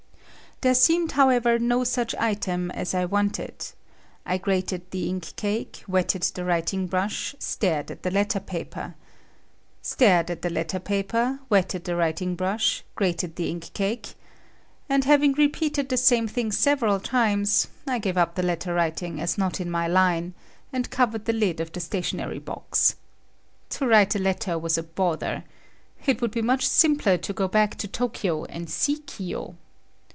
[0.63, 3.65] There seemed, however, no such item as I wanted.
[4.27, 10.43] I grated the ink cake, wetted the writing brush, stared at the letter paper—stared at
[10.43, 16.27] the letter paper, wetted the writing brush, grated the ink cake—and, having repeated the same
[16.27, 20.35] thing several times, I gave up the letter writing as not in my line,
[20.71, 22.93] and covered the lid of the stationery box.
[23.71, 25.43] To write a letter was a bother.
[26.05, 29.55] It would be much simpler to go back to Tokyo and see Kiyo.